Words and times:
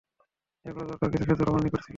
এগুলো 0.65 0.83
সদকার 0.89 1.09
কিছু 1.11 1.25
খেজুর 1.27 1.49
আমার 1.49 1.63
নিকট 1.63 1.77
ছিল। 1.77 1.89